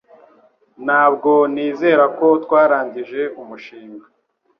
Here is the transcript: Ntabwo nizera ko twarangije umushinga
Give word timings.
Ntabwo 0.85 1.31
nizera 1.53 2.03
ko 2.17 2.27
twarangije 2.43 3.21
umushinga 3.41 4.05